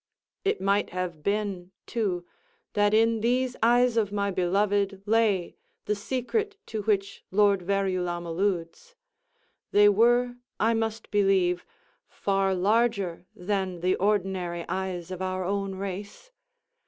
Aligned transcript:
It 0.43 0.59
might 0.59 0.89
have 0.97 1.21
been, 1.21 1.69
too, 1.85 2.25
that 2.73 2.91
in 2.91 3.19
these 3.21 3.55
eyes 3.61 3.97
of 3.97 4.11
my 4.11 4.31
beloved 4.31 5.03
lay 5.05 5.57
the 5.85 5.93
secret 5.93 6.57
to 6.65 6.81
which 6.81 7.23
Lord 7.29 7.61
Verulam 7.61 8.25
alludes. 8.25 8.95
They 9.71 9.87
were, 9.89 10.37
I 10.59 10.73
must 10.73 11.11
believe, 11.11 11.67
far 12.07 12.55
larger 12.55 13.27
than 13.35 13.81
the 13.81 13.93
ordinary 13.95 14.65
eyes 14.67 15.11
of 15.11 15.21
our 15.21 15.45
own 15.45 15.75
race. 15.75 16.31